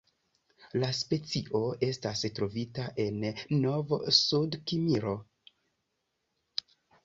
La 0.83 0.87
specio 0.99 1.61
estas 1.89 2.23
trovita 2.41 2.87
en 3.05 3.21
Novsudkimrio. 3.67 5.17